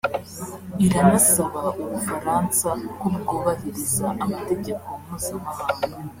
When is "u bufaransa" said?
1.81-2.69